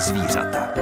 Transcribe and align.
zvířata. 0.00 0.74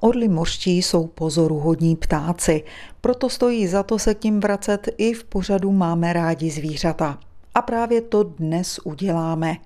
Orly 0.00 0.28
mořští 0.28 0.82
jsou 0.82 1.06
pozoruhodní 1.06 1.96
ptáci, 1.96 2.64
proto 3.00 3.28
stojí 3.28 3.66
za 3.66 3.82
to 3.82 3.98
se 3.98 4.14
k 4.14 4.24
ním 4.24 4.40
vracet 4.40 4.88
i 4.98 5.14
v 5.14 5.24
pořadu 5.24 5.72
Máme 5.72 6.12
rádi 6.12 6.50
zvířata. 6.50 7.18
A 7.54 7.62
právě 7.62 8.00
to 8.00 8.22
dnes 8.22 8.78
uděláme. 8.84 9.56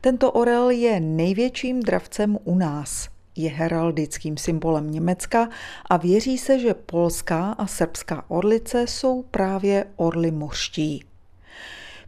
Tento 0.00 0.32
orel 0.32 0.70
je 0.70 1.00
největším 1.00 1.80
dravcem 1.80 2.38
u 2.44 2.54
nás. 2.54 3.08
Je 3.36 3.50
heraldickým 3.50 4.36
symbolem 4.36 4.90
Německa 4.90 5.48
a 5.90 5.96
věří 5.96 6.38
se, 6.38 6.58
že 6.58 6.74
polská 6.74 7.52
a 7.52 7.66
srbská 7.66 8.24
orlice 8.28 8.86
jsou 8.86 9.22
právě 9.22 9.84
orly 9.96 10.30
mořští. 10.30 11.04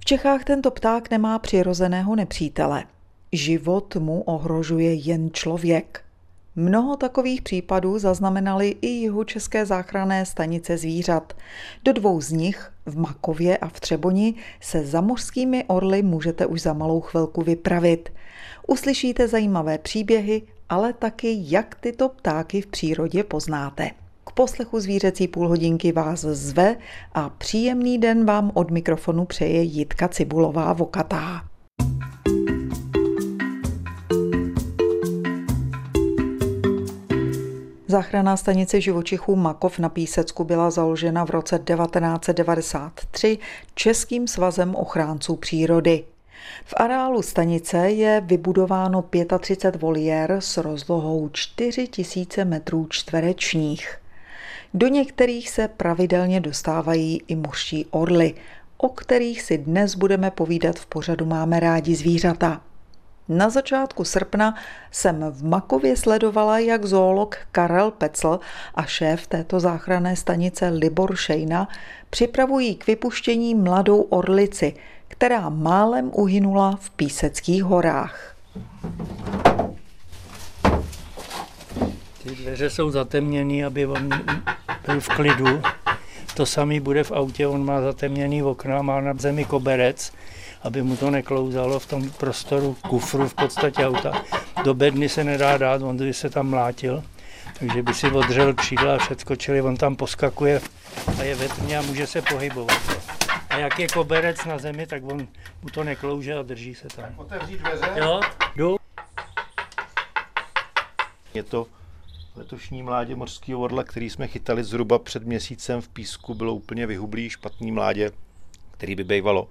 V 0.00 0.04
Čechách 0.04 0.44
tento 0.44 0.70
pták 0.70 1.10
nemá 1.10 1.38
přirozeného 1.38 2.16
nepřítele. 2.16 2.84
Život 3.32 3.96
mu 3.96 4.22
ohrožuje 4.22 4.94
jen 4.94 5.30
člověk– 5.32 6.00
Mnoho 6.58 6.96
takových 6.96 7.42
případů 7.42 7.98
zaznamenali 7.98 8.76
i 8.80 8.88
jeho 8.88 9.24
české 9.24 9.66
záchranné 9.66 10.26
stanice 10.26 10.78
zvířat. 10.78 11.36
Do 11.84 11.92
dvou 11.92 12.20
z 12.20 12.30
nich, 12.30 12.72
v 12.86 12.98
Makově 12.98 13.56
a 13.58 13.68
v 13.68 13.80
Třeboni, 13.80 14.34
se 14.60 14.86
za 14.86 15.00
mořskými 15.00 15.64
orly 15.64 16.02
můžete 16.02 16.46
už 16.46 16.62
za 16.62 16.72
malou 16.72 17.00
chvilku 17.00 17.42
vypravit. 17.42 18.12
Uslyšíte 18.66 19.28
zajímavé 19.28 19.78
příběhy, 19.78 20.42
ale 20.68 20.92
taky 20.92 21.36
jak 21.40 21.74
tyto 21.74 22.08
ptáky 22.08 22.60
v 22.60 22.66
přírodě 22.66 23.24
poznáte. 23.24 23.90
K 24.26 24.32
poslechu 24.32 24.80
zvířecí 24.80 25.28
půlhodinky 25.28 25.92
vás 25.92 26.20
zve 26.20 26.76
a 27.14 27.28
příjemný 27.28 27.98
den 27.98 28.24
vám 28.24 28.50
od 28.54 28.70
mikrofonu 28.70 29.24
přeje 29.24 29.62
Jitka 29.62 30.08
Cibulová 30.08 30.72
Vokatá. 30.72 31.44
Záchranná 37.90 38.36
stanice 38.36 38.80
živočichů 38.80 39.36
Makov 39.36 39.78
na 39.78 39.88
Písecku 39.88 40.44
byla 40.44 40.70
založena 40.70 41.24
v 41.24 41.30
roce 41.30 41.58
1993 41.58 43.38
Českým 43.74 44.28
svazem 44.28 44.74
ochránců 44.74 45.36
přírody. 45.36 46.04
V 46.64 46.74
areálu 46.76 47.22
stanice 47.22 47.78
je 47.90 48.22
vybudováno 48.26 49.04
35 49.38 49.82
voliér 49.82 50.36
s 50.38 50.56
rozlohou 50.56 51.28
4000 51.32 52.44
metrů 52.44 52.86
čtverečních. 52.90 53.98
Do 54.74 54.88
některých 54.88 55.50
se 55.50 55.68
pravidelně 55.68 56.40
dostávají 56.40 57.22
i 57.28 57.36
mořští 57.36 57.86
orly, 57.90 58.34
o 58.76 58.88
kterých 58.88 59.42
si 59.42 59.58
dnes 59.58 59.94
budeme 59.94 60.30
povídat 60.30 60.78
v 60.78 60.86
pořadu 60.86 61.26
Máme 61.26 61.60
rádi 61.60 61.94
zvířata. 61.94 62.60
Na 63.28 63.50
začátku 63.50 64.04
srpna 64.04 64.54
jsem 64.90 65.24
v 65.30 65.44
Makově 65.44 65.96
sledovala, 65.96 66.58
jak 66.58 66.84
zoolog 66.84 67.36
Karel 67.52 67.90
Pecl 67.90 68.40
a 68.74 68.82
šéf 68.82 69.26
této 69.26 69.60
záchranné 69.60 70.16
stanice 70.16 70.68
Libor 70.68 71.16
Šejna 71.16 71.68
připravují 72.10 72.74
k 72.76 72.86
vypuštění 72.86 73.54
mladou 73.54 74.00
orlici, 74.00 74.74
která 75.08 75.48
málem 75.48 76.10
uhynula 76.14 76.78
v 76.80 76.90
Píseckých 76.90 77.64
horách. 77.64 78.36
Ty 82.22 82.34
dveře 82.34 82.70
jsou 82.70 82.90
zatemněné, 82.90 83.64
aby 83.64 83.86
on 83.86 84.08
byl 84.86 85.00
v 85.00 85.08
klidu. 85.08 85.62
To 86.34 86.46
samý 86.46 86.80
bude 86.80 87.04
v 87.04 87.12
autě, 87.12 87.46
on 87.46 87.64
má 87.64 87.80
zatemněný 87.80 88.42
okna, 88.42 88.82
má 88.82 89.00
na 89.00 89.14
zemi 89.18 89.44
koberec, 89.44 90.12
aby 90.62 90.82
mu 90.82 90.96
to 90.96 91.10
neklouzalo 91.10 91.78
v 91.78 91.86
tom 91.86 92.10
prostoru 92.10 92.76
kufru 92.88 93.28
v 93.28 93.34
podstatě 93.34 93.86
auta. 93.86 94.22
Do 94.64 94.74
bedny 94.74 95.08
se 95.08 95.24
nedá 95.24 95.58
dát, 95.58 95.82
on 95.82 95.96
by 95.96 96.14
se 96.14 96.30
tam 96.30 96.50
mlátil, 96.50 97.04
takže 97.58 97.82
by 97.82 97.94
si 97.94 98.10
odřel 98.10 98.54
křídla 98.54 98.94
a 98.94 98.98
všechno, 98.98 99.36
čili 99.36 99.62
on 99.62 99.76
tam 99.76 99.96
poskakuje 99.96 100.60
a 101.18 101.22
je 101.22 101.34
ve 101.34 101.48
tmě 101.48 101.78
a 101.78 101.82
může 101.82 102.06
se 102.06 102.22
pohybovat. 102.22 102.78
A 103.50 103.56
jak 103.56 103.78
je 103.78 103.88
koberec 103.88 104.44
na 104.44 104.58
zemi, 104.58 104.86
tak 104.86 105.02
on 105.04 105.28
mu 105.62 105.68
to 105.72 105.84
neklouže 105.84 106.34
a 106.34 106.42
drží 106.42 106.74
se 106.74 106.88
tam. 106.88 107.04
Otevřít 107.16 107.58
dveře? 107.58 107.86
Jo, 107.96 108.20
jdu. 108.56 108.76
Je 111.34 111.42
to 111.42 111.66
letošní 112.36 112.82
mládě 112.82 113.16
mořského 113.16 113.60
orla, 113.60 113.84
který 113.84 114.10
jsme 114.10 114.26
chytali 114.26 114.64
zhruba 114.64 114.98
před 114.98 115.22
měsícem 115.22 115.80
v 115.80 115.88
písku, 115.88 116.34
bylo 116.34 116.54
úplně 116.54 116.86
vyhublý, 116.86 117.30
špatný 117.30 117.72
mládě, 117.72 118.10
který 118.70 118.94
by 118.94 119.04
bývalo 119.04 119.48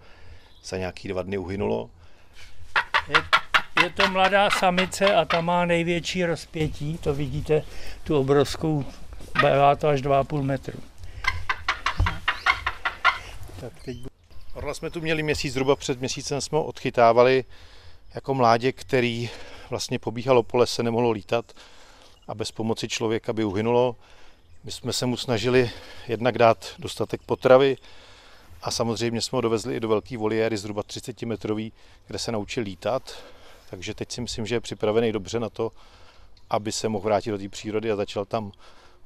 za 0.67 0.77
nějaký 0.77 1.07
dva 1.07 1.21
dny 1.21 1.37
uhynulo. 1.37 1.89
Je, 3.07 3.15
je 3.83 3.89
to 3.89 4.07
mladá 4.07 4.49
samice 4.49 5.15
a 5.15 5.25
ta 5.25 5.41
má 5.41 5.65
největší 5.65 6.25
rozpětí, 6.25 6.97
to 6.97 7.13
vidíte, 7.13 7.63
tu 8.03 8.19
obrovskou, 8.19 8.85
bývá 9.35 9.75
to 9.75 9.87
až 9.87 10.01
2,5 10.01 10.41
metru. 10.41 10.79
Tak 13.59 13.73
teď... 13.85 13.97
Orla 14.53 14.73
jsme 14.73 14.89
tu 14.89 15.01
měli 15.01 15.23
měsíc, 15.23 15.53
zhruba 15.53 15.75
před 15.75 15.99
měsícem 15.99 16.41
jsme 16.41 16.57
ho 16.57 16.63
odchytávali 16.63 17.45
jako 18.15 18.33
mládě, 18.33 18.71
který 18.71 19.29
vlastně 19.69 19.99
pobíhalo 19.99 20.43
po 20.43 20.57
lese, 20.57 20.83
nemohlo 20.83 21.11
lítat 21.11 21.53
a 22.27 22.35
bez 22.35 22.51
pomoci 22.51 22.87
člověka 22.87 23.33
by 23.33 23.43
uhynulo. 23.43 23.95
My 24.63 24.71
jsme 24.71 24.93
se 24.93 25.05
mu 25.05 25.17
snažili 25.17 25.71
jednak 26.07 26.37
dát 26.37 26.75
dostatek 26.79 27.21
potravy, 27.25 27.77
a 28.61 28.71
samozřejmě 28.71 29.21
jsme 29.21 29.35
ho 29.35 29.41
dovezli 29.41 29.75
i 29.75 29.79
do 29.79 29.87
velké 29.87 30.17
voliéry, 30.17 30.57
zhruba 30.57 30.83
30 30.83 31.21
metrový, 31.21 31.73
kde 32.07 32.19
se 32.19 32.31
naučil 32.31 32.63
lítat. 32.63 33.15
Takže 33.69 33.93
teď 33.93 34.11
si 34.11 34.21
myslím, 34.21 34.45
že 34.45 34.55
je 34.55 34.59
připravený 34.59 35.11
dobře 35.11 35.39
na 35.39 35.49
to, 35.49 35.71
aby 36.49 36.71
se 36.71 36.89
mohl 36.89 37.03
vrátit 37.03 37.31
do 37.31 37.37
té 37.37 37.49
přírody 37.49 37.91
a 37.91 37.95
začal 37.95 38.25
tam 38.25 38.51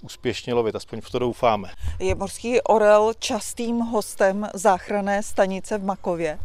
úspěšně 0.01 0.53
lovit, 0.53 0.75
aspoň 0.75 1.01
v 1.01 1.09
to 1.09 1.19
doufáme. 1.19 1.71
Je 1.99 2.15
morský 2.15 2.61
orel 2.61 3.13
častým 3.19 3.79
hostem 3.79 4.49
záchranné 4.53 5.23
stanice 5.23 5.77
v 5.77 5.83
Makově? 5.83 6.39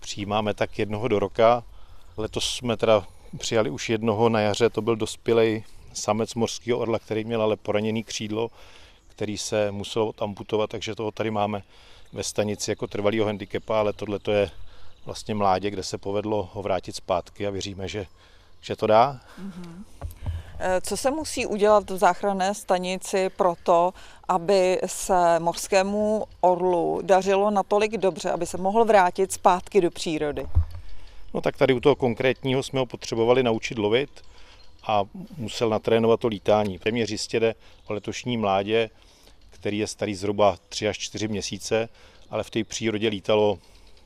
Přijímáme 0.00 0.54
tak 0.54 0.78
jednoho 0.78 1.08
do 1.08 1.18
roka. 1.18 1.64
Letos 2.16 2.54
jsme 2.54 2.76
teda 2.76 3.06
přijali 3.38 3.70
už 3.70 3.88
jednoho 3.88 4.28
na 4.28 4.40
jaře, 4.40 4.70
to 4.70 4.82
byl 4.82 4.96
dospělý 4.96 5.64
samec 5.92 6.34
morského 6.34 6.78
orla, 6.78 6.98
který 6.98 7.24
měl 7.24 7.42
ale 7.42 7.56
poraněný 7.56 8.04
křídlo, 8.04 8.50
který 9.08 9.38
se 9.38 9.70
musel 9.70 10.12
amputovat, 10.18 10.70
takže 10.70 10.94
toho 10.94 11.10
tady 11.10 11.30
máme 11.30 11.62
ve 12.12 12.22
stanici 12.22 12.70
jako 12.70 12.86
trvalýho 12.86 13.26
handicapa, 13.26 13.80
ale 13.80 13.92
tohle 13.92 14.18
to 14.18 14.32
je 14.32 14.50
vlastně 15.04 15.34
mládě, 15.34 15.70
kde 15.70 15.82
se 15.82 15.98
povedlo 15.98 16.50
ho 16.52 16.62
vrátit 16.62 16.96
zpátky 16.96 17.46
a 17.46 17.50
věříme, 17.50 17.88
že, 17.88 18.06
že 18.60 18.76
to 18.76 18.86
dá. 18.86 19.20
Mm-hmm. 19.40 19.84
Co 20.82 20.96
se 20.96 21.10
musí 21.10 21.46
udělat 21.46 21.90
v 21.90 21.96
záchranné 21.96 22.54
stanici 22.54 23.30
pro 23.30 23.54
to, 23.62 23.94
aby 24.28 24.80
se 24.86 25.38
mořskému 25.38 26.24
orlu 26.40 27.00
dařilo 27.02 27.50
natolik 27.50 27.96
dobře, 27.96 28.30
aby 28.30 28.46
se 28.46 28.58
mohl 28.58 28.84
vrátit 28.84 29.32
zpátky 29.32 29.80
do 29.80 29.90
přírody? 29.90 30.46
No 31.34 31.40
tak 31.40 31.56
tady 31.56 31.74
u 31.74 31.80
toho 31.80 31.96
konkrétního 31.96 32.62
jsme 32.62 32.80
ho 32.80 32.86
potřebovali 32.86 33.42
naučit 33.42 33.78
lovit 33.78 34.10
a 34.86 35.02
musel 35.36 35.68
natrénovat 35.68 36.20
to 36.20 36.28
lítání. 36.28 36.78
Téměř 36.78 37.10
jistě 37.10 37.40
jde 37.40 37.54
o 37.86 37.92
letošní 37.92 38.36
mládě, 38.36 38.90
který 39.62 39.78
je 39.78 39.86
starý 39.86 40.14
zhruba 40.14 40.56
3 40.68 40.88
až 40.88 40.98
4 40.98 41.28
měsíce, 41.28 41.88
ale 42.30 42.42
v 42.42 42.50
té 42.50 42.64
přírodě 42.64 43.08
lítalo 43.08 43.58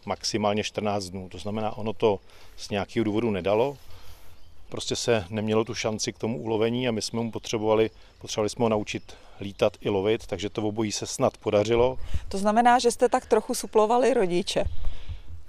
maximálně 0.06 0.64
14 0.64 1.04
dnů. 1.04 1.28
To 1.28 1.38
znamená, 1.38 1.76
ono 1.76 1.92
to 1.92 2.20
z 2.56 2.70
nějakého 2.70 3.04
důvodu 3.04 3.30
nedalo. 3.30 3.76
Prostě 4.68 4.96
se 4.96 5.24
nemělo 5.30 5.64
tu 5.64 5.74
šanci 5.74 6.12
k 6.12 6.18
tomu 6.18 6.38
ulovení 6.38 6.88
a 6.88 6.92
my 6.92 7.02
jsme 7.02 7.20
mu 7.20 7.30
potřebovali, 7.30 7.90
potřebovali 8.20 8.48
jsme 8.50 8.62
ho 8.62 8.68
naučit 8.68 9.14
lítat 9.40 9.76
i 9.80 9.88
lovit, 9.88 10.26
takže 10.26 10.50
to 10.50 10.62
obojí 10.62 10.92
se 10.92 11.06
snad 11.06 11.36
podařilo. 11.36 11.98
To 12.28 12.38
znamená, 12.38 12.78
že 12.78 12.90
jste 12.90 13.08
tak 13.08 13.26
trochu 13.26 13.54
suplovali 13.54 14.14
rodiče. 14.14 14.64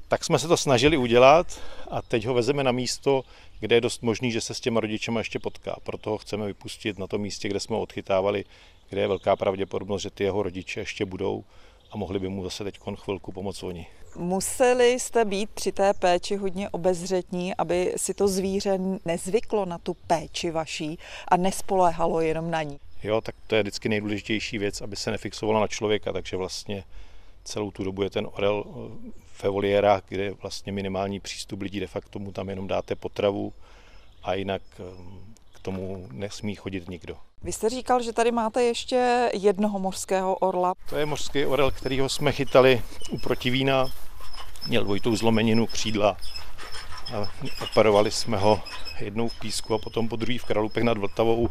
Tak 0.07 0.23
jsme 0.23 0.39
se 0.39 0.47
to 0.47 0.57
snažili 0.57 0.97
udělat 0.97 1.59
a 1.91 2.01
teď 2.01 2.25
ho 2.25 2.33
vezeme 2.33 2.63
na 2.63 2.71
místo, 2.71 3.23
kde 3.59 3.75
je 3.75 3.81
dost 3.81 4.03
možný, 4.03 4.31
že 4.31 4.41
se 4.41 4.53
s 4.53 4.59
těma 4.59 4.79
rodičema 4.79 5.19
ještě 5.19 5.39
potká. 5.39 5.75
Proto 5.83 6.09
ho 6.09 6.17
chceme 6.17 6.45
vypustit 6.45 6.99
na 6.99 7.07
to 7.07 7.17
místě, 7.17 7.49
kde 7.49 7.59
jsme 7.59 7.75
ho 7.75 7.81
odchytávali 7.81 8.45
kde 8.89 9.01
je 9.01 9.07
velká 9.07 9.35
pravděpodobnost, 9.35 10.01
že 10.01 10.09
ty 10.09 10.23
jeho 10.23 10.43
rodiče 10.43 10.79
ještě 10.79 11.05
budou 11.05 11.43
a 11.91 11.97
mohli 11.97 12.19
by 12.19 12.29
mu 12.29 12.43
zase 12.43 12.63
teď 12.63 12.79
chvilku 12.95 13.31
pomoct 13.31 13.63
oni. 13.63 13.87
Museli 14.15 14.99
jste 14.99 15.25
být 15.25 15.49
při 15.49 15.71
té 15.71 15.93
péči 15.93 16.35
hodně 16.35 16.69
obezřetní, 16.69 17.55
aby 17.55 17.93
si 17.97 18.13
to 18.13 18.27
zvíře 18.27 18.79
nezvyklo 19.05 19.65
na 19.65 19.77
tu 19.77 19.93
péči 19.93 20.51
vaší 20.51 20.99
a 21.27 21.37
nespoléhalo 21.37 22.21
jenom 22.21 22.51
na 22.51 22.63
ní. 22.63 22.79
Jo, 23.03 23.21
tak 23.21 23.35
to 23.47 23.55
je 23.55 23.63
vždycky 23.63 23.89
nejdůležitější 23.89 24.57
věc, 24.57 24.81
aby 24.81 24.95
se 24.95 25.11
nefixovalo 25.11 25.59
na 25.59 25.67
člověka, 25.67 26.13
takže 26.13 26.37
vlastně 26.37 26.83
celou 27.43 27.71
tu 27.71 27.83
dobu 27.83 28.03
je 28.03 28.09
ten 28.09 28.27
orel 28.33 28.63
ve 29.43 29.49
voliérách, 29.49 30.03
kde 30.07 30.23
je 30.23 30.33
vlastně 30.33 30.71
minimální 30.71 31.19
přístup 31.19 31.61
lidí, 31.61 31.79
de 31.79 31.87
facto 31.87 32.19
mu 32.19 32.31
tam 32.31 32.49
jenom 32.49 32.67
dáte 32.67 32.95
potravu 32.95 33.53
a 34.23 34.33
jinak 34.33 34.61
eh, 34.79 34.83
k 35.53 35.59
tomu 35.59 36.07
nesmí 36.11 36.55
chodit 36.55 36.89
nikdo. 36.89 37.17
Vy 37.43 37.51
jste 37.51 37.69
říkal, 37.69 38.01
že 38.01 38.13
tady 38.13 38.31
máte 38.31 38.63
ještě 38.63 39.29
jednoho 39.33 39.79
mořského 39.79 40.35
orla. 40.35 40.73
To 40.89 40.97
je 40.97 41.05
mořský 41.05 41.45
orel, 41.45 41.71
kterýho 41.71 42.09
jsme 42.09 42.31
chytali 42.31 42.81
u 43.09 43.17
protivína. 43.17 43.85
Měl 44.67 44.83
dvojitou 44.83 45.15
zlomeninu 45.15 45.67
křídla 45.67 46.17
a 47.15 47.31
operovali 47.63 48.11
jsme 48.11 48.37
ho 48.37 48.61
jednou 48.99 49.27
v 49.27 49.39
písku 49.39 49.73
a 49.73 49.77
potom 49.77 50.09
po 50.09 50.15
druhý 50.15 50.37
v 50.37 50.45
Kralupech 50.45 50.83
nad 50.83 50.97
Vltavou. 50.97 51.49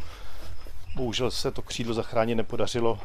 Bohužel 0.94 1.30
se 1.30 1.50
to 1.50 1.62
křídlo 1.62 1.94
zachránit 1.94 2.34
nepodařilo. 2.34 2.98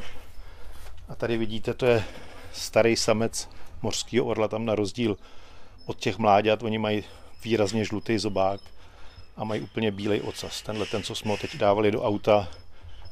A 1.10 1.16
tady 1.16 1.38
vidíte, 1.38 1.74
to 1.74 1.86
je 1.86 2.04
starý 2.54 2.95
samec 2.95 3.50
mořského 3.81 4.25
orla, 4.25 4.48
tam 4.48 4.66
na 4.66 4.75
rozdíl 4.75 5.18
od 5.86 5.98
těch 5.98 6.18
mláďat, 6.18 6.63
oni 6.63 6.78
mají 6.78 7.04
výrazně 7.44 7.86
žlutý 7.86 8.18
zobák 8.18 8.62
a 9.38 9.44
mají 9.44 9.62
úplně 9.62 9.92
bílej 9.92 10.22
ocas. 10.22 10.62
Tenhle 10.62 10.86
ten, 10.86 11.04
co 11.04 11.16
jsme 11.16 11.31
ho 11.31 11.38
teď 11.38 11.57
dávali 11.57 11.92
do 11.92 12.04
auta, 12.04 12.48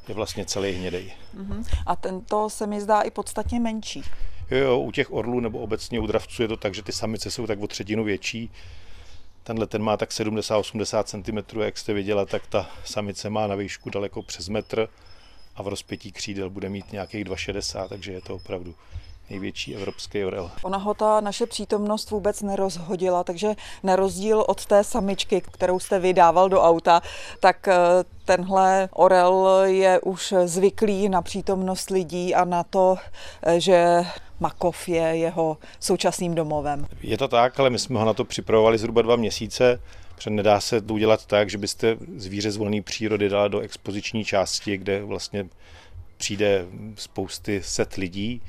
je 0.08 0.16
vlastně 0.16 0.46
celý 0.46 0.72
hnědej. 0.72 1.14
Uh-huh. 1.38 1.66
A 1.86 1.96
tento 1.96 2.50
se 2.50 2.68
mi 2.68 2.82
zdá 2.82 3.02
i 3.02 3.12
podstatně 3.12 3.60
menší. 3.60 4.04
Jo, 4.52 4.58
jo, 4.58 4.80
u 4.80 4.92
těch 4.92 5.14
orlů 5.14 5.40
nebo 5.40 5.60
obecně 5.60 6.00
u 6.00 6.08
dravců 6.08 6.42
je 6.42 6.48
to 6.48 6.58
tak, 6.58 6.76
že 6.76 6.84
ty 6.84 6.92
samice 6.92 7.32
jsou 7.32 7.48
tak 7.48 7.60
o 7.60 7.68
třetinu 7.68 8.04
větší. 8.04 8.52
Tenhle 9.44 9.68
ten 9.68 9.84
má 9.84 9.98
tak 9.98 10.10
70-80 10.10 11.04
cm, 11.04 11.60
jak 11.60 11.78
jste 11.78 11.94
viděla, 11.94 12.26
tak 12.26 12.48
ta 12.48 12.70
samice 12.86 13.30
má 13.30 13.48
na 13.48 13.56
výšku 13.56 13.90
daleko 13.90 14.24
přes 14.24 14.50
metr 14.50 14.88
a 15.56 15.64
v 15.64 15.68
rozpětí 15.68 16.12
křídel 16.12 16.50
bude 16.50 16.70
mít 16.70 16.92
nějakých 16.92 17.26
2,60, 17.26 17.88
takže 17.88 18.12
je 18.12 18.22
to 18.22 18.36
opravdu 18.36 18.76
největší 19.30 19.76
evropský 19.76 20.26
orel. 20.26 20.52
Ona 20.64 20.78
ho 20.78 20.94
ta 20.94 21.22
naše 21.22 21.46
přítomnost 21.46 22.12
vůbec 22.12 22.42
nerozhodila, 22.42 23.24
takže 23.24 23.56
na 23.84 23.96
rozdíl 23.96 24.46
od 24.48 24.66
té 24.66 24.84
samičky, 24.84 25.42
kterou 25.42 25.80
jste 25.80 26.00
vydával 26.00 26.50
do 26.50 26.62
auta, 26.62 27.02
tak 27.40 27.68
eh, 27.68 27.76
tenhle 28.26 28.90
orel 28.94 29.50
je 29.66 30.00
už 30.00 30.34
zvyklý 30.46 31.10
na 31.10 31.22
přítomnost 31.22 31.90
lidí 31.90 32.36
a 32.36 32.46
na 32.46 32.64
to, 32.64 32.96
eh, 33.44 33.60
že 33.60 34.06
Makov 34.40 34.90
je 34.90 35.02
jeho 35.02 35.58
současným 35.80 36.36
domovem. 36.36 36.88
Je 37.02 37.18
to 37.18 37.28
tak, 37.28 37.60
ale 37.60 37.70
my 37.70 37.80
jsme 37.80 38.00
ho 38.00 38.06
na 38.06 38.14
to 38.14 38.26
připravovali 38.26 38.78
zhruba 38.78 39.02
dva 39.02 39.16
měsíce. 39.16 39.82
Protože 40.16 40.30
nedá 40.30 40.60
se 40.60 40.82
to 40.82 40.94
udělat 40.94 41.26
tak, 41.26 41.50
že 41.50 41.58
byste 41.58 41.98
zvíře 42.18 42.52
z 42.52 42.58
volné 42.58 42.82
přírody 42.82 43.30
dala 43.30 43.48
do 43.48 43.60
expoziční 43.60 44.26
části, 44.26 44.78
kde 44.78 45.04
vlastně 45.04 45.46
přijde 46.18 46.66
spousty 46.96 47.62
set 47.64 47.94
lidí. 47.94 48.42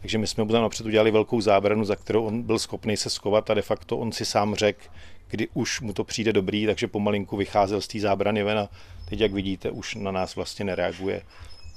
Takže 0.00 0.18
my 0.18 0.26
jsme 0.26 0.44
mu 0.44 0.52
tam 0.52 0.62
napřed 0.62 0.86
udělali 0.86 1.10
velkou 1.10 1.40
zábranu, 1.40 1.84
za 1.84 1.96
kterou 1.96 2.24
on 2.24 2.42
byl 2.42 2.58
schopný 2.58 2.96
se 2.96 3.10
skovat 3.10 3.50
a 3.50 3.54
de 3.54 3.62
facto 3.62 3.98
on 3.98 4.12
si 4.12 4.24
sám 4.24 4.54
řekl, 4.54 4.80
kdy 5.28 5.48
už 5.54 5.80
mu 5.80 5.92
to 5.92 6.04
přijde 6.04 6.32
dobrý, 6.32 6.66
takže 6.66 6.86
pomalinku 6.86 7.36
vycházel 7.36 7.80
z 7.80 7.88
té 7.88 8.00
zábrany 8.00 8.42
ven 8.42 8.58
a 8.58 8.68
teď, 9.08 9.20
jak 9.20 9.32
vidíte, 9.32 9.70
už 9.70 9.94
na 9.94 10.10
nás 10.10 10.36
vlastně 10.36 10.64
nereaguje 10.64 11.22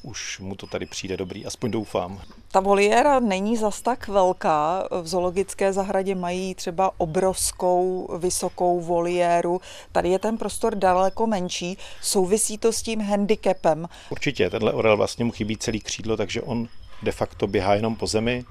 už 0.04 0.40
mu 0.40 0.56
to 0.56 0.68
tady 0.68 0.86
přijde 0.86 1.18
dobrý, 1.18 1.46
aspoň 1.46 1.72
doufám. 1.72 2.22
Ta 2.52 2.60
voliéra 2.60 3.20
není 3.20 3.58
zas 3.58 3.81
tak 3.81 4.08
velká. 4.08 4.88
V 5.02 5.08
zoologické 5.08 5.74
zahradě 5.74 6.16
mají 6.16 6.56
třeba 6.56 6.92
obrovskou 6.98 8.10
vysokou 8.18 8.81
voliéru. 8.81 9.62
Tady 9.92 10.10
je 10.10 10.20
ten 10.20 10.38
prostor 10.38 10.75
daleko 10.75 11.28
menší. 11.28 11.78
Souvisí 12.02 12.58
to 12.58 12.74
s 12.74 12.81
tím 12.81 13.02
handicapem? 13.02 13.88
Určitě, 14.10 14.50
tenhle 14.50 14.74
orel 14.74 14.98
vlastně 14.98 15.25
mu 15.25 15.31
chybí 15.31 15.58
celý 15.58 15.80
křídlo, 15.80 16.18
takže 16.18 16.42
on 16.42 16.68
de 17.04 17.12
facto 17.12 17.48
běhá 17.48 17.75
jenom 17.75 17.95
po 17.95 18.07
zemi, 18.07 18.45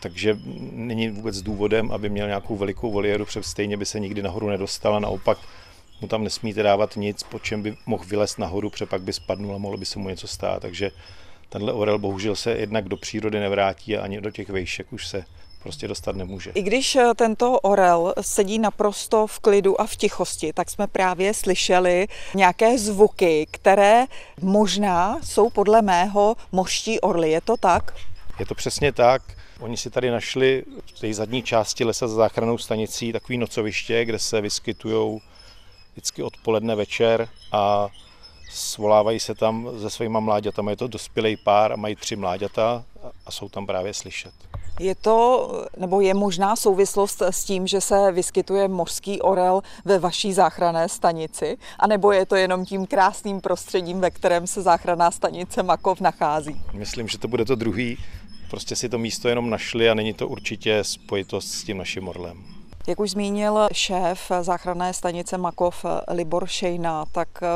takže 0.00 0.38
není 0.72 1.08
vůbec 1.08 1.42
důvodem, 1.42 1.92
aby 1.92 2.08
měl 2.08 2.26
nějakou 2.26 2.56
velikou 2.56 2.90
voliéru, 2.90 3.24
protože 3.24 3.42
stejně 3.42 3.76
by 3.76 3.86
se 3.86 4.00
nikdy 4.00 4.22
nahoru 4.22 4.48
nedostala. 4.48 4.98
Naopak 4.98 5.38
mu 6.00 6.08
tam 6.08 6.24
nesmíte 6.24 6.62
dávat 6.62 6.96
nic, 6.96 7.22
po 7.22 7.38
čem 7.38 7.62
by 7.62 7.76
mohl 7.86 8.04
vylézt 8.04 8.38
nahoru, 8.38 8.70
protože 8.70 8.86
pak 8.86 9.02
by 9.02 9.12
spadnul 9.12 9.54
a 9.54 9.58
mohlo 9.58 9.78
by 9.78 9.84
se 9.84 9.98
mu 9.98 10.08
něco 10.08 10.26
stát. 10.26 10.62
Takže 10.62 10.90
tenhle 11.48 11.72
orel 11.72 11.98
bohužel 11.98 12.36
se 12.36 12.52
jednak 12.52 12.88
do 12.88 12.96
přírody 12.96 13.40
nevrátí 13.40 13.96
a 13.96 14.02
ani 14.02 14.20
do 14.20 14.30
těch 14.30 14.48
vejšek 14.48 14.92
už 14.92 15.06
se 15.06 15.24
prostě 15.64 15.88
dostat 15.88 16.16
nemůže. 16.16 16.50
I 16.54 16.62
když 16.62 16.96
eh, 16.96 17.14
tento 17.16 17.60
orel 17.60 18.14
sedí 18.20 18.58
naprosto 18.58 19.26
v 19.26 19.38
klidu 19.38 19.80
a 19.80 19.86
v 19.86 19.96
tichosti, 19.96 20.52
tak 20.52 20.70
jsme 20.70 20.86
právě 20.86 21.34
slyšeli 21.34 22.06
nějaké 22.34 22.78
zvuky, 22.78 23.46
které 23.50 24.06
možná 24.40 25.18
jsou 25.24 25.50
podle 25.50 25.82
mého 25.82 26.36
moští 26.52 27.00
orly. 27.00 27.30
Je 27.30 27.40
to 27.40 27.56
tak? 27.56 27.94
Je 28.38 28.46
to 28.46 28.54
přesně 28.54 28.92
tak. 28.92 29.22
Oni 29.60 29.76
si 29.76 29.90
tady 29.90 30.10
našli 30.10 30.64
v 30.94 31.00
té 31.00 31.14
zadní 31.14 31.42
části 31.42 31.84
lesa 31.84 32.08
za 32.08 32.14
záchranou 32.14 32.58
stanicí 32.58 33.12
takový 33.12 33.38
nocoviště, 33.38 34.04
kde 34.04 34.18
se 34.18 34.40
vyskytují 34.40 35.20
vždycky 35.92 36.22
odpoledne 36.22 36.74
večer 36.74 37.28
a 37.52 37.88
svolávají 38.50 39.20
se 39.20 39.34
tam 39.34 39.70
se 39.80 39.90
svýma 39.90 40.20
mláďatama. 40.20 40.70
Je 40.70 40.76
to 40.76 40.88
dospělý 40.88 41.36
pár 41.36 41.72
a 41.72 41.76
mají 41.76 41.96
tři 41.96 42.16
mláďata 42.16 42.84
a 43.26 43.30
jsou 43.30 43.48
tam 43.48 43.66
právě 43.66 43.94
slyšet. 43.94 44.34
Je 44.80 44.94
to, 44.94 45.48
nebo 45.76 46.00
je 46.00 46.14
možná 46.14 46.56
souvislost 46.56 47.22
s 47.22 47.44
tím, 47.44 47.66
že 47.66 47.80
se 47.80 48.12
vyskytuje 48.12 48.68
mořský 48.68 49.22
orel 49.22 49.62
ve 49.84 49.98
vaší 49.98 50.32
záchranné 50.32 50.88
stanici? 50.88 51.58
A 51.78 51.86
nebo 51.86 52.12
je 52.12 52.26
to 52.26 52.36
jenom 52.36 52.64
tím 52.64 52.86
krásným 52.86 53.40
prostředím, 53.40 54.00
ve 54.00 54.10
kterém 54.10 54.46
se 54.46 54.62
záchranná 54.62 55.10
stanice 55.10 55.62
Makov 55.62 56.00
nachází? 56.00 56.60
Myslím, 56.72 57.08
že 57.08 57.18
to 57.18 57.28
bude 57.28 57.44
to 57.44 57.54
druhý. 57.54 57.98
Prostě 58.50 58.76
si 58.76 58.88
to 58.88 58.98
místo 58.98 59.28
jenom 59.28 59.50
našli 59.50 59.90
a 59.90 59.94
není 59.94 60.14
to 60.14 60.28
určitě 60.28 60.84
spojitost 60.84 61.48
s 61.48 61.64
tím 61.64 61.78
naším 61.78 62.08
orlem. 62.08 62.44
Jak 62.86 63.00
už 63.00 63.10
zmínil 63.10 63.68
šéf 63.72 64.32
záchranné 64.40 64.94
stanice 64.94 65.38
Makov 65.38 65.84
Libor 66.08 66.46
Šejna, 66.46 67.04
tak 67.12 67.28
eh, 67.42 67.46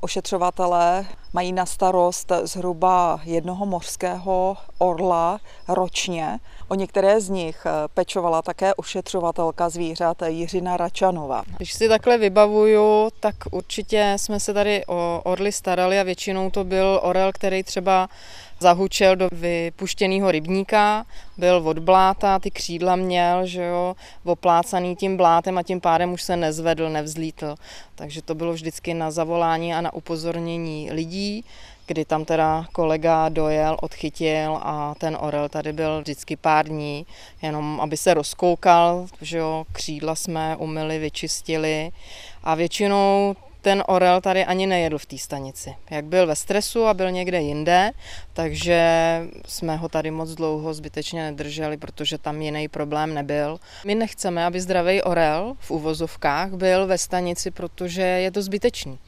ošetřovatelé 0.00 1.06
mají 1.32 1.52
na 1.52 1.66
starost 1.66 2.32
zhruba 2.42 3.20
jednoho 3.24 3.66
mořského 3.66 4.56
orla 4.78 5.40
ročně. 5.68 6.38
O 6.68 6.74
některé 6.74 7.20
z 7.20 7.28
nich 7.28 7.66
eh, 7.66 7.70
pečovala 7.94 8.42
také 8.42 8.74
ošetřovatelka 8.74 9.68
zvířat 9.68 10.22
Jiřina 10.26 10.76
Račanova. 10.76 11.42
Když 11.56 11.72
si 11.72 11.88
takhle 11.88 12.18
vybavuju, 12.18 13.10
tak 13.20 13.34
určitě 13.50 14.14
jsme 14.16 14.40
se 14.40 14.54
tady 14.54 14.86
o 14.86 15.20
orly 15.24 15.52
starali 15.52 16.00
a 16.00 16.02
většinou 16.02 16.50
to 16.50 16.64
byl 16.64 17.00
orel, 17.02 17.30
který 17.34 17.62
třeba 17.62 18.08
zahučel 18.62 19.16
do 19.16 19.28
vypuštěného 19.32 20.30
rybníka, 20.30 21.06
byl 21.36 21.62
od 21.64 21.78
bláta, 21.78 22.38
ty 22.38 22.50
křídla 22.50 22.96
měl, 22.96 23.46
že 23.46 23.62
jo, 23.62 23.94
oplácaný 24.24 24.96
tím 24.96 25.16
blátem 25.16 25.58
a 25.58 25.62
tím 25.62 25.80
pádem 25.80 26.12
už 26.12 26.22
se 26.22 26.36
nezvedl, 26.36 26.88
nevzlítl. 26.88 27.54
Takže 27.94 28.22
to 28.22 28.34
bylo 28.34 28.52
vždycky 28.52 28.94
na 28.94 29.10
zavolání 29.10 29.74
a 29.74 29.80
na 29.80 29.92
upozornění 29.92 30.88
lidí, 30.92 31.21
kdy 31.86 32.04
tam 32.04 32.24
teda 32.24 32.66
kolega 32.72 33.28
dojel, 33.28 33.76
odchytil 33.82 34.58
a 34.62 34.94
ten 34.98 35.16
orel 35.20 35.48
tady 35.48 35.72
byl 35.72 36.00
vždycky 36.00 36.36
pár 36.36 36.68
dní, 36.68 37.06
jenom 37.42 37.80
aby 37.80 37.96
se 37.96 38.14
rozkoukal, 38.14 39.06
že 39.20 39.38
jo, 39.38 39.64
křídla 39.72 40.14
jsme 40.14 40.56
umyli, 40.56 40.98
vyčistili 40.98 41.90
a 42.42 42.54
většinou 42.54 43.34
ten 43.62 43.82
orel 43.86 44.20
tady 44.20 44.44
ani 44.44 44.66
nejedl 44.66 44.98
v 44.98 45.06
té 45.06 45.18
stanici. 45.18 45.74
Jak 45.90 46.04
byl 46.04 46.26
ve 46.26 46.36
stresu 46.36 46.86
a 46.86 46.94
byl 46.94 47.10
někde 47.10 47.40
jinde, 47.40 47.90
takže 48.32 48.82
jsme 49.46 49.76
ho 49.76 49.88
tady 49.88 50.10
moc 50.10 50.30
dlouho 50.30 50.74
zbytečně 50.74 51.22
nedrželi, 51.22 51.76
protože 51.76 52.18
tam 52.18 52.42
jiný 52.42 52.68
problém 52.68 53.14
nebyl. 53.14 53.60
My 53.86 53.94
nechceme, 53.94 54.44
aby 54.44 54.60
zdravý 54.60 55.02
orel 55.02 55.54
v 55.60 55.70
uvozovkách 55.70 56.50
byl 56.52 56.86
ve 56.86 56.98
stanici, 56.98 57.50
protože 57.50 58.02
je 58.02 58.30
to 58.30 58.42
zbytečný. 58.42 58.98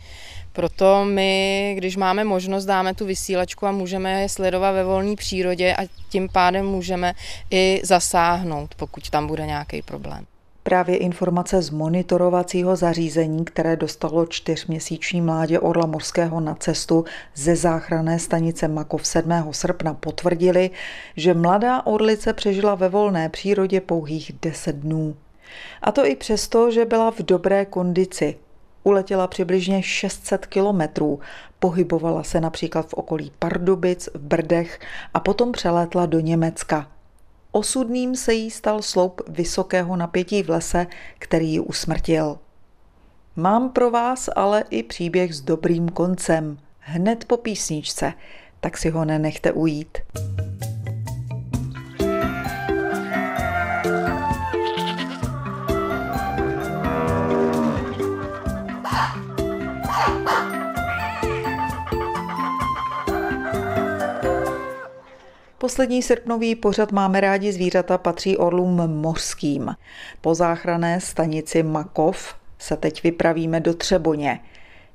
Proto 0.54 1.04
my, 1.04 1.75
když 1.76 1.96
máme 1.96 2.25
možnost, 2.25 2.64
dáme 2.64 2.94
tu 2.94 3.06
vysílačku 3.06 3.66
a 3.66 3.73
můžeme 3.73 4.23
je 4.23 4.28
sledovat 4.28 4.73
ve 4.73 4.84
volné 4.84 5.16
přírodě 5.16 5.76
a 5.76 5.87
tím 6.08 6.28
pádem 6.28 6.66
můžeme 6.66 7.12
i 7.50 7.80
zasáhnout, 7.84 8.75
pokud 8.75 9.11
tam 9.11 9.26
bude 9.26 9.46
nějaký 9.46 9.82
problém. 9.82 10.26
Právě 10.62 10.96
informace 10.96 11.62
z 11.62 11.70
monitorovacího 11.70 12.76
zařízení, 12.76 13.44
které 13.44 13.76
dostalo 13.76 14.26
čtyřměsíční 14.26 15.20
mládě 15.20 15.61
Orla 15.61 15.87
Morského 15.87 16.40
na 16.40 16.54
cestu 16.54 17.04
ze 17.34 17.56
záchranné 17.56 18.18
stanice 18.18 18.68
Makov 18.68 19.06
7. 19.06 19.32
srpna 19.50 19.94
potvrdili, 19.94 20.70
že 21.16 21.34
mladá 21.34 21.87
orlice 21.87 22.32
přežila 22.32 22.75
ve 22.75 22.88
volné 22.88 23.28
přírodě 23.28 23.80
pouhých 23.80 24.32
10 24.42 24.76
dnů. 24.76 25.16
A 25.82 25.92
to 25.92 26.06
i 26.06 26.16
přesto, 26.16 26.70
že 26.70 26.84
byla 26.84 27.11
v 27.11 27.18
dobré 27.18 27.64
kondici. 27.64 28.37
Uletěla 28.87 29.26
přibližně 29.26 29.83
600 29.83 30.47
kilometrů, 30.47 31.21
pohybovala 31.59 32.23
se 32.23 32.41
například 32.41 32.88
v 32.88 32.95
okolí 32.95 33.33
Pardubic, 33.38 34.09
v 34.14 34.19
Brdech 34.19 34.81
a 35.14 35.21
potom 35.21 35.53
přelétla 35.53 36.07
do 36.07 36.21
Německa. 36.21 36.91
Osudným 37.53 38.17
se 38.17 38.35
jí 38.35 38.50
stal 38.50 38.83
sloup 38.83 39.23
vysokého 39.29 39.97
napětí 39.97 40.43
v 40.43 40.50
lese, 40.50 40.87
který 41.19 41.53
ji 41.53 41.61
usmrtil. 41.61 42.38
Mám 43.37 43.71
pro 43.71 43.91
vás 43.91 44.29
ale 44.37 44.64
i 44.71 44.83
příběh 44.83 45.35
s 45.35 45.41
dobrým 45.41 45.88
koncem, 45.88 46.59
hned 46.79 47.25
po 47.25 47.37
písničce, 47.37 48.12
tak 48.61 48.79
si 48.79 48.91
ho 48.91 49.05
nenechte 49.05 49.53
ujít. 49.53 49.99
Poslední 65.58 66.02
srpnový 66.02 66.54
pořad 66.54 66.92
Máme 66.92 67.20
rádi 67.20 67.52
zvířata 67.52 67.98
patří 67.98 68.36
orlům 68.36 68.86
mořským. 68.86 69.76
Po 70.20 70.34
záchrané 70.34 71.00
stanici 71.00 71.62
Makov 71.62 72.34
se 72.58 72.76
teď 72.76 73.02
vypravíme 73.02 73.60
do 73.60 73.74
Třeboně. 73.74 74.40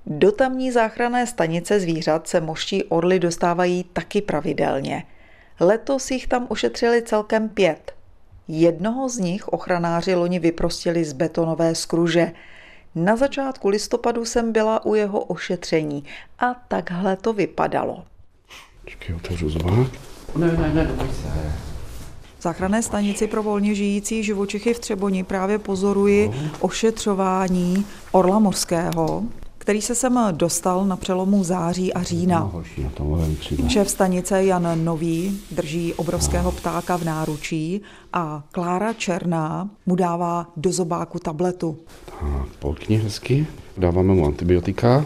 Do 0.06 0.32
tamní 0.32 0.72
záchranné 0.72 1.28
stanice 1.28 1.80
zvířat 1.80 2.28
se 2.28 2.42
mořští 2.42 2.84
orly 2.84 3.20
dostávají 3.20 3.84
taky 3.84 4.22
pravidelně. 4.22 5.04
Letos 5.60 6.12
jich 6.12 6.28
tam 6.28 6.48
ušetřili 6.50 7.02
celkem 7.02 7.50
pět. 7.50 7.94
Jednoho 8.48 9.10
z 9.10 9.18
nich 9.18 9.48
ochranáři 9.48 10.16
loni 10.16 10.40
vyprostili 10.40 11.06
z 11.06 11.14
betonové 11.14 11.76
skruže. 11.76 12.32
Na 13.04 13.16
začátku 13.16 13.70
listopadu 13.70 14.26
jsem 14.26 14.52
byla 14.52 14.86
u 14.86 14.96
jeho 14.96 15.20
ošetření 15.20 16.04
a 16.40 16.54
takhle 16.54 17.16
to 17.16 17.34
vypadalo. 17.34 18.04
Počkej, 18.84 19.16
otevřu 19.16 19.50
zba. 19.50 19.72
Ne, 20.36 20.48
ne, 20.52 20.72
ne, 20.74 20.84
neboj 20.84 21.08
se. 21.08 21.54
V 22.40 22.42
záchranné 22.42 22.84
stanici 22.84 23.28
pro 23.28 23.44
volně 23.44 23.76
žijící 23.76 24.24
živočichy 24.24 24.74
v 24.74 24.80
Třeboni 24.80 25.24
právě 25.24 25.60
pozoruji 25.60 26.32
ošetřování 26.60 27.86
orla 28.12 28.40
morského, 28.40 29.24
který 29.70 29.82
se 29.82 29.96
sem 29.96 30.20
dostal 30.32 30.86
na 30.86 30.98
přelomu 30.98 31.44
září 31.44 31.94
a 31.94 32.04
října. 32.04 32.52
Šéf 33.68 33.90
stanice 33.90 34.44
Jan 34.44 34.86
Nový 34.86 35.42
drží 35.52 35.94
obrovského 35.94 36.52
ptáka 36.52 36.98
v 36.98 37.04
náručí 37.04 37.82
a 38.14 38.44
Klára 38.52 38.94
Černá 38.94 39.70
mu 39.86 39.96
dává 39.96 40.48
do 40.58 40.72
zobáku 40.72 41.20
tabletu. 41.20 41.78
Tak, 42.06 42.48
polkni 42.60 42.98
hezky. 42.98 43.48
Dáváme 43.78 44.14
mu 44.14 44.26
antibiotika. 44.26 45.06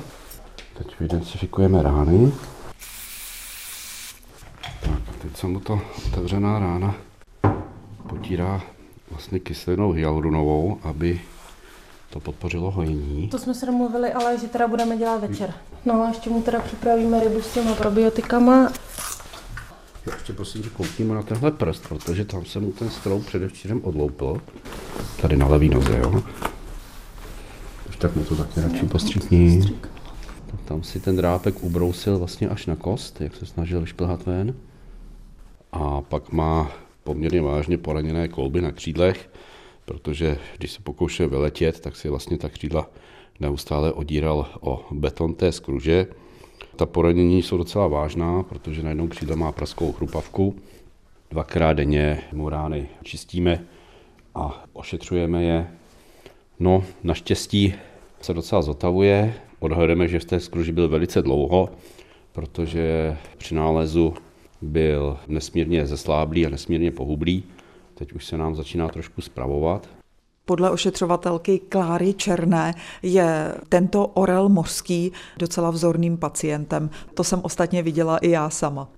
Teď 0.78 0.88
identifikujeme 1.02 1.84
rány. 1.84 2.32
Tak, 4.82 5.02
teď 5.22 5.38
se 5.38 5.48
mu 5.48 5.60
to 5.60 5.82
otevřená 6.08 6.60
rána 6.60 6.96
potírá 8.10 8.62
vlastně 9.12 9.40
kyselinou 9.40 9.92
hyaluronovou, 9.92 10.78
aby 10.84 11.22
to 12.14 12.20
podpořilo 12.20 12.72
hojení. 12.72 13.28
To 13.28 13.40
jsme 13.40 13.54
se 13.54 13.66
domluvili, 13.66 14.14
ale 14.14 14.38
že 14.38 14.48
teda 14.48 14.68
budeme 14.68 14.98
dělat 14.98 15.22
večer. 15.22 15.54
No 15.86 16.04
a 16.04 16.08
ještě 16.08 16.30
mu 16.30 16.42
teda 16.42 16.60
připravíme 16.60 17.20
rybu 17.20 17.42
s 17.42 17.54
těma 17.54 17.76
probiotikama. 17.76 18.72
Já 20.06 20.14
ještě 20.14 20.34
prosím, 20.34 20.64
že 20.64 20.70
koukníme 20.70 21.16
na 21.16 21.24
tenhle 21.24 21.52
prst, 21.52 21.88
protože 21.88 22.26
tam 22.26 22.46
se 22.46 22.60
mu 22.60 22.72
ten 22.72 22.90
strop 22.90 23.26
předevčírem 23.26 23.82
odloupil. 23.84 24.42
Tady 25.22 25.36
na 25.36 25.48
levý 25.48 25.70
noze, 25.70 25.98
jo. 25.98 26.24
Už 27.90 27.98
tak 27.98 28.16
mu 28.16 28.24
to 28.24 28.36
taky 28.36 28.62
radši 28.62 28.86
postříkni. 28.86 29.62
Tam 30.66 30.84
si 30.84 31.00
ten 31.00 31.16
drápek 31.16 31.64
ubrousil 31.64 32.20
vlastně 32.20 32.50
až 32.50 32.66
na 32.66 32.76
kost, 32.76 33.22
jak 33.22 33.36
se 33.36 33.46
snažil 33.46 33.82
vyšplhat 33.82 34.26
ven. 34.26 34.56
A 35.72 36.02
pak 36.02 36.32
má 36.32 36.72
poměrně 37.04 37.42
vážně 37.42 37.78
poraněné 37.78 38.28
kolby 38.28 38.62
na 38.62 38.72
křídlech, 38.72 39.30
protože 39.86 40.38
když 40.58 40.72
se 40.72 40.82
pokoušel 40.82 41.30
vyletět, 41.30 41.80
tak 41.80 41.96
si 41.96 42.10
vlastně 42.10 42.38
ta 42.38 42.50
křídla 42.50 42.90
neustále 43.40 43.94
odíral 43.94 44.48
o 44.62 44.86
beton 44.92 45.34
té 45.34 45.52
skruže. 45.52 46.08
Ta 46.76 46.86
poranění 46.86 47.42
jsou 47.42 47.58
docela 47.58 47.88
vážná, 47.88 48.44
protože 48.44 48.84
na 48.84 48.90
jednou 48.90 49.08
křídle 49.08 49.36
má 49.36 49.52
praskou 49.52 49.92
chrupavku. 49.92 50.56
Dvakrát 51.32 51.74
denně 51.74 52.22
mu 52.34 52.50
rány 52.50 52.88
čistíme 53.04 53.66
a 54.36 54.66
ošetřujeme 54.74 55.44
je. 55.44 55.68
No, 56.60 56.84
naštěstí 57.04 57.74
se 58.22 58.34
docela 58.34 58.62
zotavuje. 58.62 59.34
Odhledeme, 59.60 60.08
že 60.08 60.20
v 60.20 60.26
té 60.26 60.40
skruži 60.40 60.72
byl 60.72 60.90
velice 60.90 61.22
dlouho, 61.22 61.70
protože 62.32 63.18
při 63.38 63.56
nálezu 63.56 64.14
byl 64.62 65.18
nesmírně 65.28 65.86
zesláblý 65.86 66.46
a 66.46 66.50
nesmírně 66.50 66.92
pohublý. 66.92 67.44
Teď 68.04 68.14
už 68.14 68.26
se 68.26 68.38
nám 68.38 68.56
začíná 68.56 68.88
trošku 68.88 69.22
spravovat. 69.22 69.90
Podle 70.46 70.70
ošetřovatelky 70.70 71.60
Kláry 71.60 72.14
Černé 72.14 72.74
je 73.04 73.56
tento 73.70 74.08
orel 74.08 74.50
mořský 74.50 75.12
docela 75.38 75.72
vzorným 75.72 76.18
pacientem. 76.18 76.90
To 77.14 77.24
jsem 77.24 77.40
ostatně 77.44 77.84
viděla 77.84 78.18
i 78.18 78.30
já 78.30 78.50
sama. 78.50 78.90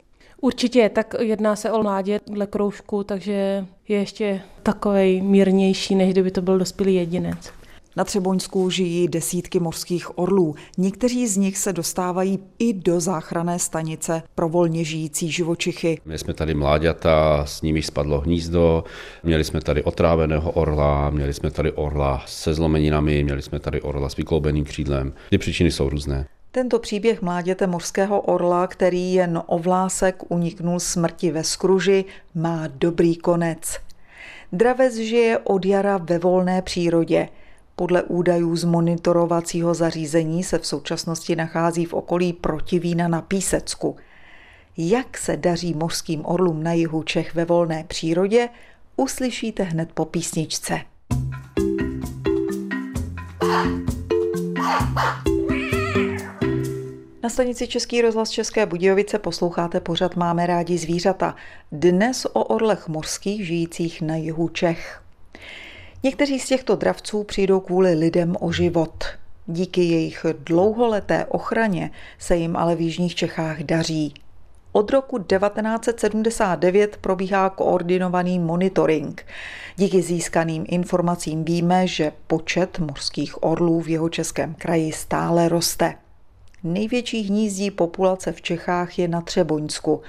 Určitě, 0.41 0.89
tak 0.89 1.15
jedná 1.19 1.55
se 1.55 1.71
o 1.71 1.83
mládě 1.83 2.19
dle 2.27 2.47
kroužku, 2.47 3.03
takže 3.03 3.65
je 3.87 3.97
ještě 3.97 4.41
takovej 4.63 5.21
mírnější, 5.21 5.95
než 5.95 6.11
kdyby 6.11 6.31
to 6.31 6.41
byl 6.41 6.59
dospělý 6.59 6.95
jedinec. 6.95 7.51
Na 7.97 8.03
Třeboňsku 8.03 8.69
žijí 8.69 9.07
desítky 9.07 9.59
mořských 9.59 10.19
orlů. 10.19 10.55
Někteří 10.77 11.27
z 11.27 11.37
nich 11.37 11.57
se 11.57 11.73
dostávají 11.73 12.39
i 12.59 12.73
do 12.73 12.99
záchranné 12.99 13.59
stanice 13.59 14.23
pro 14.35 14.49
volně 14.49 14.83
žijící 14.83 15.31
živočichy. 15.31 16.01
My 16.05 16.17
jsme 16.17 16.33
tady 16.33 16.53
mláďata, 16.53 17.45
s 17.45 17.61
nimi 17.61 17.81
spadlo 17.81 18.21
hnízdo, 18.21 18.83
měli 19.23 19.43
jsme 19.43 19.61
tady 19.61 19.83
otráveného 19.83 20.51
orla, 20.51 21.09
měli 21.09 21.33
jsme 21.33 21.51
tady 21.51 21.71
orla 21.71 22.23
se 22.27 22.53
zlomeninami, 22.53 23.23
měli 23.23 23.41
jsme 23.41 23.59
tady 23.59 23.81
orla 23.81 24.09
s 24.09 24.15
vykloubeným 24.15 24.65
křídlem. 24.65 25.13
Ty 25.29 25.37
příčiny 25.37 25.71
jsou 25.71 25.89
různé. 25.89 26.27
Tento 26.51 26.79
příběh 26.79 27.21
mláděte 27.21 27.67
mořského 27.67 28.21
orla, 28.21 28.67
který 28.67 29.13
jen 29.13 29.41
o 29.45 29.59
vlásek 29.59 30.23
uniknul 30.29 30.79
smrti 30.79 31.31
ve 31.31 31.43
skruži, 31.43 32.05
má 32.35 32.67
dobrý 32.67 33.15
konec. 33.15 33.77
Dravec 34.51 34.95
žije 34.95 35.37
od 35.37 35.65
jara 35.65 35.97
ve 35.97 36.19
volné 36.19 36.61
přírodě– 36.61 37.29
podle 37.75 38.03
údajů 38.03 38.55
z 38.55 38.63
monitorovacího 38.63 39.73
zařízení 39.73 40.43
se 40.43 40.59
v 40.59 40.67
současnosti 40.67 41.35
nachází 41.35 41.85
v 41.85 41.93
okolí 41.93 42.33
Protivína 42.33 43.07
na 43.07 43.21
Písecku. 43.21 43.95
Jak 44.77 45.17
se 45.17 45.37
daří 45.37 45.73
mořským 45.73 46.25
orlům 46.25 46.63
na 46.63 46.73
jihu 46.73 47.03
Čech 47.03 47.35
ve 47.35 47.45
volné 47.45 47.83
přírodě, 47.87 48.49
uslyšíte 48.95 49.63
hned 49.63 49.91
po 49.93 50.05
písničce. 50.05 50.79
Na 57.23 57.29
stanici 57.29 57.67
Český 57.67 58.01
rozhlas 58.01 58.29
České 58.29 58.65
Budějovice 58.65 59.19
posloucháte 59.19 59.79
pořad 59.79 60.15
Máme 60.15 60.47
rádi 60.47 60.77
zvířata. 60.77 61.35
Dnes 61.71 62.25
o 62.25 62.43
orlech 62.43 62.87
mořských 62.87 63.47
žijících 63.47 64.01
na 64.01 64.15
jihu 64.15 64.49
Čech. 64.49 65.01
Někteří 66.05 66.39
z 66.39 66.47
těchto 66.47 66.75
dravců 66.75 67.23
přijdou 67.23 67.59
kvůli 67.59 67.93
lidem 67.93 68.35
o 68.39 68.51
život. 68.51 69.03
Díky 69.47 69.83
jejich 69.83 70.25
dlouholeté 70.45 71.25
ochraně 71.25 71.91
se 72.19 72.35
jim 72.35 72.55
ale 72.55 72.75
v 72.75 72.81
Jižních 72.81 73.15
Čechách 73.15 73.63
daří. 73.63 74.13
Od 74.71 74.91
roku 74.91 75.17
1979 75.19 76.97
probíhá 76.97 77.49
koordinovaný 77.49 78.39
monitoring. 78.39 79.25
Díky 79.75 80.01
získaným 80.01 80.65
informacím 80.67 81.45
víme, 81.45 81.87
že 81.87 82.11
počet 82.27 82.79
mořských 82.79 83.43
orlů 83.43 83.81
v 83.81 83.87
jeho 83.87 84.09
českém 84.09 84.53
kraji 84.53 84.91
stále 84.91 85.49
roste. 85.49 85.95
Největší 86.63 87.21
hnízdí 87.21 87.71
populace 87.71 88.31
v 88.31 88.41
Čechách 88.41 88.99
je 88.99 89.07
na 89.07 89.21
Třeboňsku 89.21 90.01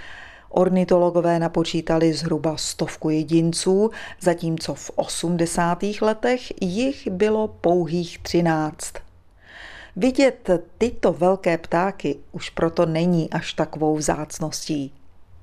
Ornitologové 0.58 1.38
napočítali 1.38 2.12
zhruba 2.12 2.56
stovku 2.56 3.10
jedinců, 3.10 3.90
zatímco 4.20 4.74
v 4.74 4.90
80. 4.94 5.78
letech 6.00 6.62
jich 6.62 7.08
bylo 7.10 7.48
pouhých 7.48 8.18
13. 8.18 8.94
Vidět 9.96 10.50
tyto 10.78 11.12
velké 11.12 11.58
ptáky 11.58 12.16
už 12.32 12.50
proto 12.50 12.86
není 12.86 13.30
až 13.30 13.52
takovou 13.52 13.96
vzácností. 13.96 14.92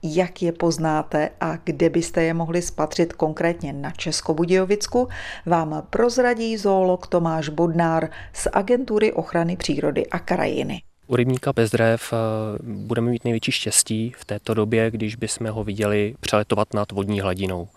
Jak 0.04 0.42
je 0.42 0.52
poznáte 0.52 1.30
a 1.42 1.58
kde 1.64 1.90
byste 1.90 2.24
je 2.24 2.34
mohli 2.34 2.62
spatřit 2.62 3.14
konkrétně 3.14 3.74
na 3.74 3.92
Českobudějovicku, 3.92 5.08
vám 5.46 5.84
prozradí 5.90 6.58
zoolog 6.58 7.08
Tomáš 7.08 7.50
Bodnár 7.50 8.10
z 8.34 8.48
Agentury 8.54 9.14
ochrany 9.14 9.58
přírody 9.58 10.08
a 10.08 10.20
krajiny. 10.20 10.82
U 11.08 11.16
rybníka 11.16 11.54
Bezdrev 11.54 12.14
eh, 12.14 12.18
budeme 12.64 13.12
mít 13.12 13.24
největší 13.24 13.52
štěstí 13.52 14.14
v 14.18 14.26
této 14.26 14.54
době, 14.54 14.92
když 14.92 15.16
bychom 15.16 15.48
ho 15.48 15.64
viděli 15.64 16.16
přeletovat 16.20 16.74
nad 16.74 16.92
vodní 16.92 17.22
hladinou. 17.22 17.68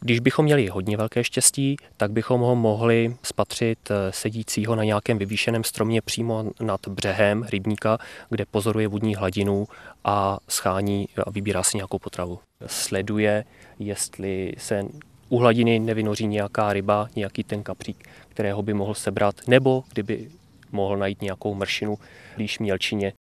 Když 0.00 0.20
bychom 0.20 0.44
měli 0.44 0.66
hodně 0.66 0.96
velké 0.96 1.24
štěstí, 1.24 1.76
tak 1.96 2.10
bychom 2.10 2.40
ho 2.40 2.56
mohli 2.56 3.16
spatřit 3.22 3.78
eh, 3.90 4.12
sedícího 4.12 4.76
na 4.76 4.84
nějakém 4.84 5.18
vyvýšeném 5.18 5.64
stromě 5.64 6.02
přímo 6.02 6.44
nad 6.60 6.88
břehem 6.88 7.42
rybníka, 7.42 7.98
kde 8.30 8.44
pozoruje 8.46 8.88
vodní 8.88 9.14
hladinu 9.14 9.66
a 10.04 10.38
schání 10.48 11.08
a 11.26 11.30
vybírá 11.30 11.62
si 11.62 11.76
nějakou 11.76 11.98
potravu. 11.98 12.38
Sleduje, 12.66 13.44
jestli 13.78 14.52
se 14.58 14.84
u 15.28 15.38
hladiny 15.38 15.78
nevynoří 15.78 16.26
nějaká 16.26 16.72
ryba, 16.72 17.08
nějaký 17.16 17.44
ten 17.44 17.62
kapřík, 17.62 18.08
kterého 18.28 18.62
by 18.62 18.74
mohl 18.74 18.94
sebrat, 18.94 19.34
nebo 19.48 19.84
kdyby 19.92 20.28
mohl 20.76 20.96
najít 20.96 21.22
nějakou 21.22 21.54
mršinu 21.54 21.98
blíž 22.36 22.58
mělčině. 22.58 23.12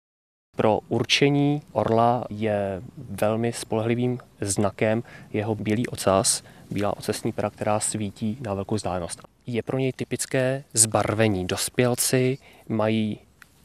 Pro 0.56 0.78
určení 0.88 1.62
orla 1.72 2.24
je 2.30 2.82
velmi 2.96 3.52
spolehlivým 3.52 4.18
znakem 4.40 5.02
jeho 5.32 5.54
bílý 5.54 5.86
ocas, 5.86 6.42
bílá 6.70 6.96
ocesní 6.96 7.32
pera, 7.32 7.50
která 7.50 7.80
svítí 7.80 8.38
na 8.40 8.54
velkou 8.54 8.74
vzdálenost. 8.74 9.22
Je 9.46 9.62
pro 9.62 9.78
něj 9.78 9.92
typické 9.92 10.64
zbarvení. 10.72 11.46
Dospělci 11.46 12.38
mají 12.68 13.18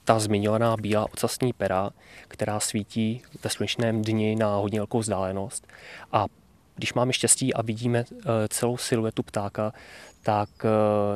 ta 0.03 0.19
zmiňovaná 0.19 0.77
bílá 0.77 1.05
ocasní 1.13 1.53
pera, 1.53 1.89
která 2.27 2.59
svítí 2.59 3.21
ve 3.43 3.49
slunečném 3.49 4.01
dni 4.01 4.35
na 4.35 4.55
hodně 4.55 4.79
velkou 4.79 4.99
vzdálenost. 4.99 5.67
A 6.11 6.25
když 6.79 6.93
máme 6.93 7.13
štěstí 7.13 7.53
a 7.53 7.61
vidíme 7.61 7.99
eh, 8.09 8.25
celou 8.47 8.77
siluetu 8.77 9.23
ptáka, 9.23 9.73
tak 10.23 10.49
eh, 10.63 10.69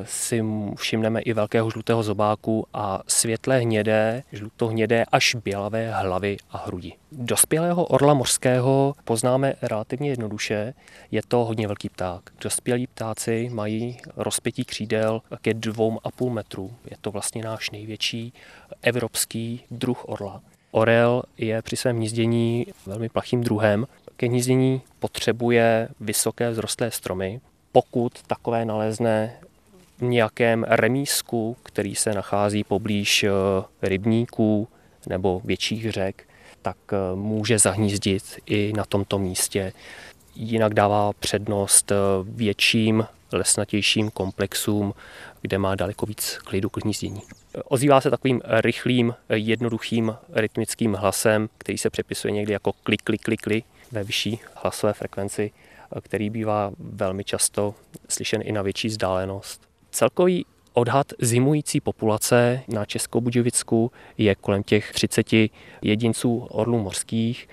si 0.05 0.43
všimneme 0.75 1.21
i 1.21 1.33
velkého 1.33 1.69
žlutého 1.69 2.03
zobáku 2.03 2.67
a 2.73 3.01
světle 3.07 3.59
hnědé, 3.59 4.23
žlutohnědé 4.31 5.05
až 5.11 5.35
bělavé 5.35 5.91
hlavy 5.91 6.37
a 6.51 6.57
hrudi. 6.57 6.93
Dospělého 7.11 7.85
orla 7.85 8.13
mořského 8.13 8.95
poznáme 9.03 9.53
relativně 9.61 10.09
jednoduše, 10.09 10.73
je 11.11 11.21
to 11.27 11.37
hodně 11.37 11.67
velký 11.67 11.89
pták. 11.89 12.21
Dospělí 12.41 12.87
ptáci 12.87 13.49
mají 13.53 13.97
rozpětí 14.15 14.65
křídel 14.65 15.21
ke 15.41 15.53
dvou 15.53 15.99
a 16.03 16.11
půl 16.11 16.29
metru. 16.29 16.71
Je 16.91 16.97
to 17.01 17.11
vlastně 17.11 17.43
náš 17.43 17.71
největší 17.71 18.33
evropský 18.81 19.63
druh 19.71 20.09
orla. 20.09 20.41
Orel 20.71 21.23
je 21.37 21.61
při 21.61 21.75
svém 21.75 21.95
hnízdění 21.95 22.67
velmi 22.85 23.09
plachým 23.09 23.43
druhem. 23.43 23.87
Ke 24.17 24.25
hnízdění 24.25 24.81
potřebuje 24.99 25.89
vysoké 25.99 26.51
vzrostlé 26.51 26.91
stromy, 26.91 27.41
pokud 27.71 28.23
takové 28.27 28.65
nalezne 28.65 29.33
v 29.97 30.01
nějakém 30.01 30.65
remísku, 30.67 31.57
který 31.63 31.95
se 31.95 32.13
nachází 32.13 32.63
poblíž 32.63 33.23
eh, 33.23 33.29
rybníků 33.81 34.67
nebo 35.07 35.41
větších 35.45 35.91
řek, 35.91 36.23
tak 36.61 36.77
eh, 36.91 37.15
může 37.15 37.59
zahnízdit 37.59 38.23
i 38.45 38.73
na 38.75 38.85
tomto 38.85 39.19
místě. 39.19 39.73
Jinak 40.35 40.73
dává 40.73 41.11
přednost 41.19 41.91
eh, 41.91 41.95
větším 42.23 43.05
lesnatějším 43.33 44.11
komplexům, 44.11 44.93
kde 45.41 45.57
má 45.57 45.75
daleko 45.75 46.05
víc 46.05 46.37
klidu 46.43 46.69
k 46.69 46.83
hnízdění. 46.83 47.21
Ozývá 47.65 48.01
se 48.01 48.09
takovým 48.09 48.41
rychlým, 48.45 49.15
jednoduchým 49.29 50.15
rytmickým 50.33 50.93
hlasem, 50.93 51.49
který 51.57 51.77
se 51.77 51.89
přepisuje 51.89 52.31
někdy 52.31 52.53
jako 52.53 52.73
klik, 52.73 53.01
klik, 53.01 53.21
klik, 53.21 53.41
klik 53.41 53.65
ve 53.91 54.03
vyšší 54.03 54.39
hlasové 54.55 54.93
frekvenci 54.93 55.51
který 56.01 56.29
bývá 56.29 56.71
velmi 56.79 57.23
často 57.23 57.75
slyšen 58.09 58.41
i 58.45 58.51
na 58.51 58.61
větší 58.61 58.87
vzdálenost. 58.87 59.61
Celkový 59.91 60.45
odhad 60.73 61.07
zimující 61.19 61.79
populace 61.81 62.61
na 62.67 62.85
Českobudějovicku 62.85 63.91
je 64.17 64.35
kolem 64.35 64.63
těch 64.63 64.91
30 64.91 65.27
jedinců 65.81 66.37
orlů 66.37 66.79
mořských. 66.79 67.49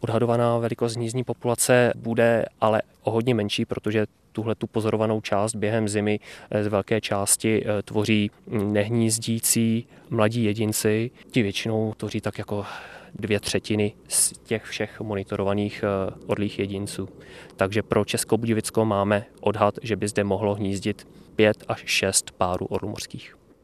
Odhadovaná 0.00 0.58
velikost 0.58 0.96
hnízdní 0.96 1.24
populace 1.24 1.92
bude 1.96 2.44
ale 2.60 2.82
o 3.02 3.10
hodně 3.10 3.34
menší, 3.34 3.64
protože 3.64 4.06
tuhle 4.32 4.54
tu 4.54 4.66
pozorovanou 4.66 5.20
část 5.20 5.54
během 5.54 5.88
zimy 5.88 6.20
z 6.62 6.66
velké 6.66 7.00
části 7.00 7.64
eh, 7.64 7.82
tvoří 7.82 8.30
nehnízdící 8.46 9.86
mladí 10.10 10.44
jedinci. 10.44 11.10
Ti 11.30 11.42
většinou 11.42 11.94
tvoří 11.96 12.20
tak 12.20 12.38
jako 12.38 12.66
dvě 13.14 13.40
třetiny 13.40 13.92
z 14.08 14.32
těch 14.32 14.64
všech 14.64 15.00
monitorovaných 15.00 15.84
eh, 15.84 16.14
odlých 16.26 16.58
jedinců. 16.58 17.08
Takže 17.56 17.82
pro 17.82 18.04
Českobudějovicko 18.04 18.84
máme 18.84 19.24
odhad, 19.40 19.74
že 19.82 19.96
by 19.96 20.08
zde 20.08 20.24
mohlo 20.24 20.54
hnízdit 20.54 21.08
pět 21.36 21.64
až 21.68 21.82
šest 21.86 22.30
párů 22.30 22.66
orlů. 22.66 22.94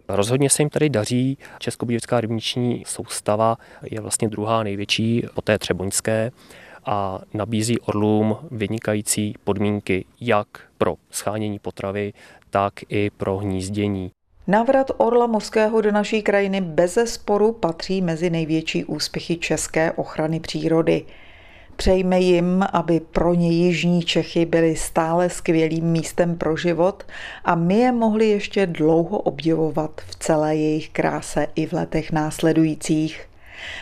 Rozhodně 0.08 0.50
se 0.50 0.62
jim 0.62 0.70
tady 0.70 0.90
daří. 0.90 1.38
Českobudějovická 1.58 2.20
rybniční 2.20 2.84
soustava 2.86 3.56
je 3.82 4.00
vlastně 4.00 4.28
druhá 4.28 4.62
největší 4.62 5.22
po 5.34 5.42
té 5.42 5.58
třeboňské 5.58 6.30
a 6.86 7.20
nabízí 7.34 7.78
orlům 7.80 8.36
vynikající 8.50 9.34
podmínky 9.44 10.04
jak 10.20 10.46
pro 10.78 10.94
schánění 11.10 11.58
potravy, 11.58 12.12
tak 12.50 12.75
i 12.88 13.10
pro 13.10 13.36
hnízdění. 13.36 14.10
Návrat 14.46 14.90
orla 14.96 15.26
mořského 15.26 15.80
do 15.80 15.92
naší 15.92 16.22
krajiny 16.22 16.60
bez 16.60 16.98
sporu 17.04 17.52
patří 17.52 18.02
mezi 18.02 18.30
největší 18.30 18.84
úspěchy 18.84 19.36
české 19.36 19.92
ochrany 19.92 20.40
přírody. 20.40 21.04
Přejme 21.76 22.20
jim, 22.20 22.64
aby 22.72 23.00
pro 23.00 23.35
ně 23.35 23.50
Jižní 23.50 24.03
Čechy 24.03 24.46
byly 24.46 24.77
stále 24.77 25.31
skvělým 25.31 25.85
místem 25.85 26.37
pro 26.37 26.57
život 26.57 27.05
a 27.44 27.55
my 27.55 27.79
je 27.79 27.92
mohli 27.92 28.29
ještě 28.29 28.66
dlouho 28.66 29.18
obdivovat 29.18 29.90
v 30.07 30.16
celé 30.16 30.57
jejich 30.57 30.90
kráse 30.90 31.46
i 31.55 31.66
v 31.66 31.72
letech 31.72 32.12
následujících. 32.12 33.29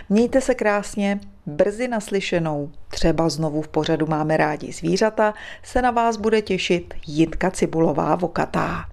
Mějte 0.09 0.40
se 0.40 0.55
krásně, 0.55 1.21
brzy 1.47 1.88
naslyšenou, 1.88 2.71
třeba 2.88 3.29
znovu 3.29 3.62
v 3.62 3.68
pořadu 3.68 4.07
Máme 4.07 4.37
rádi 4.37 4.73
zvířata, 4.73 5.35
se 5.62 5.83
na 5.83 5.90
vás 5.90 6.16
bude 6.16 6.42
těšit 6.42 6.95
Jitka 7.07 7.51
Cibulová 7.51 8.14
Vokatá. 8.14 8.85